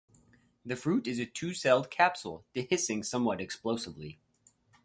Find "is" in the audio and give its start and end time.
1.05-1.19